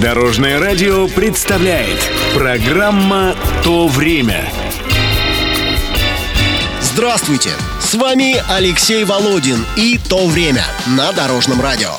[0.00, 1.98] Дорожное радио представляет
[2.34, 4.50] программа «То время».
[6.80, 7.50] Здравствуйте!
[7.78, 11.90] С вами Алексей Володин и «То время» на Дорожном радио.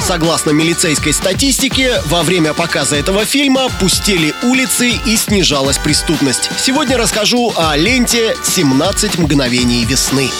[0.00, 6.50] Согласно милицейской статистике, во время показа этого фильма пустели улицы и снижалась преступность.
[6.58, 10.30] Сегодня расскажу о ленте «17 мгновений весны».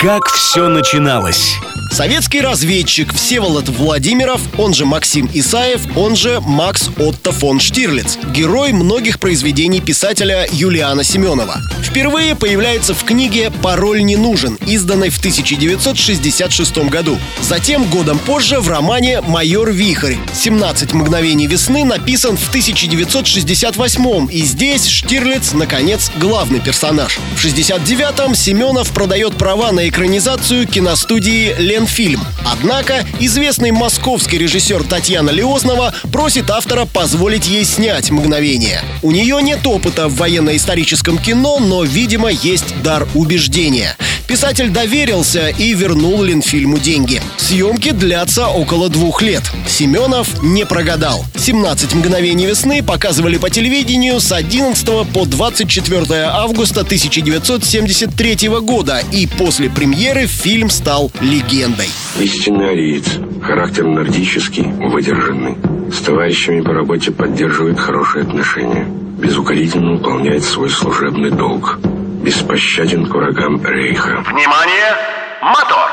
[0.00, 1.56] Как все начиналось?
[1.90, 8.72] Советский разведчик Всеволод Владимиров, он же Максим Исаев, он же Макс Отто фон Штирлиц, герой
[8.72, 11.60] многих произведений писателя Юлиана Семенова.
[11.84, 17.16] Впервые появляется в книге «Пароль не нужен», изданной в 1966 году.
[17.40, 20.16] Затем, годом позже, в романе «Майор Вихрь».
[20.34, 27.20] «17 мгновений весны» написан в 1968 и здесь Штирлиц, наконец, главный персонаж.
[27.36, 32.20] В 69-м Семенов продает права на экранизацию киностудии «Лен фильм.
[32.44, 38.82] Однако известный московский режиссер Татьяна Леознова просит автора позволить ей снять «Мгновение».
[39.02, 43.96] У нее нет опыта в военно-историческом кино, но, видимо, есть дар убеждения.
[44.26, 47.20] Писатель доверился и вернул Ленфильму деньги.
[47.36, 49.42] Съемки длятся около двух лет.
[49.68, 51.24] Семенов не прогадал.
[51.36, 59.68] 17 мгновений весны показывали по телевидению с 11 по 24 августа 1973 года, и после
[59.68, 61.88] премьеры фильм стал легендой.
[62.18, 63.04] Истинный ариец.
[63.42, 65.56] Характер нордический, выдержанный.
[65.92, 68.86] С товарищами по работе поддерживает хорошие отношения.
[69.18, 71.78] Безукоризненно выполняет свой служебный долг
[72.24, 74.24] беспощаден к врагам Рейха.
[74.26, 74.96] Внимание!
[75.42, 75.90] Мотор!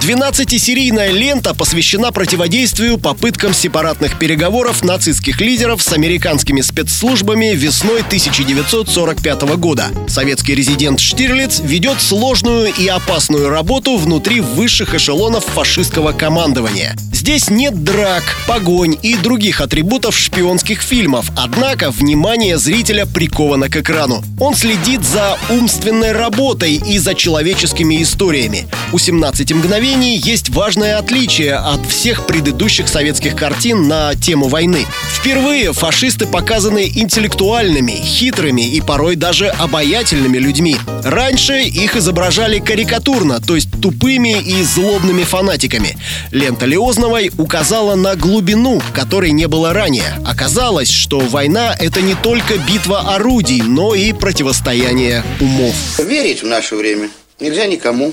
[0.00, 9.86] 12-серийная лента посвящена противодействию попыткам сепаратных переговоров нацистских лидеров с американскими спецслужбами весной 1945 года.
[10.06, 16.94] Советский резидент Штирлиц ведет сложную и опасную работу внутри высших эшелонов фашистского командования.
[17.24, 24.22] Здесь нет драк, погонь и других атрибутов шпионских фильмов, однако внимание зрителя приковано к экрану.
[24.38, 28.66] Он следит за умственной работой и за человеческими историями.
[28.92, 34.84] У 17 мгновений есть важное отличие от всех предыдущих советских картин на тему войны.
[35.24, 40.76] Впервые фашисты показаны интеллектуальными, хитрыми и порой даже обаятельными людьми.
[41.02, 45.96] Раньше их изображали карикатурно, то есть тупыми и злобными фанатиками.
[46.30, 50.18] Лента Леозного Романовой указала на глубину, которой не было ранее.
[50.26, 55.74] Оказалось, что война— это не только битва орудий, но и противостояние умов.
[55.98, 57.08] Верить в наше время
[57.38, 58.12] нельзя никому,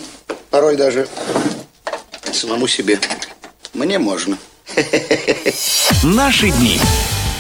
[0.52, 1.08] порой даже
[2.32, 3.00] самому себе.
[3.74, 4.38] Мне можно.
[6.04, 6.80] Наши дни.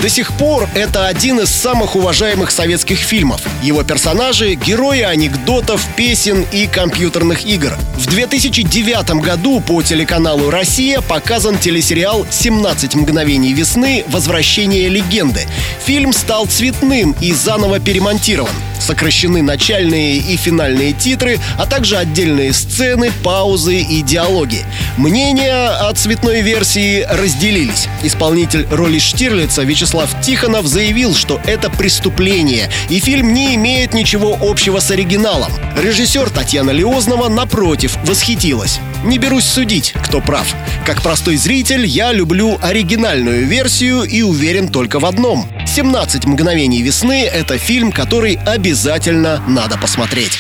[0.02, 3.42] До сих пор это один из самых уважаемых советских фильмов.
[3.62, 7.78] Его персонажи— герои анекдотов, песен и компьютерных игр.
[7.97, 14.03] В 2009 году по телеканалу «Россия» показан телесериал «17 мгновений весны.
[14.08, 15.41] Возвращение легенды».
[15.86, 18.50] Фильм стал цветным и заново перемонтирован.
[18.81, 24.66] Сокращены начальные и финальные титры, а также отдельные сцены, паузы и диалоги.
[24.97, 27.88] Мнения о цветной версии разделились.
[28.02, 34.80] Исполнитель роли Штирлица Вячеслав Тихонов заявил, что это преступление, и фильм не имеет ничего общего
[34.80, 35.52] с оригиналом.
[35.78, 38.80] Режиссер Татьяна Леознова, напротив, восхитилась.
[39.03, 40.56] Не берусь судить, кто прав.
[40.86, 45.47] Как простой зритель, я люблю оригинальную версию и уверен только в одном.
[45.72, 50.38] «17 мгновений весны»— это фильм, который обязательно надо посмотреть.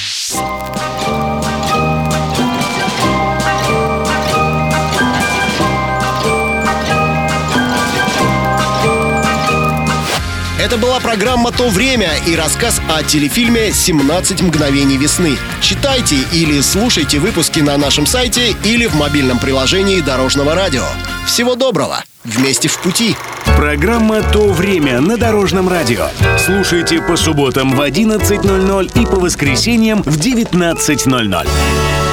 [10.59, 15.37] Это была программа «То время» и рассказ о телефильме «17 мгновений весны».
[15.61, 20.83] Читайте или слушайте выпуски на нашем сайте или в мобильном приложении Дорожного радио.
[21.25, 22.03] Всего доброго!
[22.25, 23.15] Вместе в пути!
[23.57, 26.07] Программа «То время» на Дорожном радио.
[26.37, 32.10] Слушайте по субботам в 11.00 и по воскресеньям в 19.00.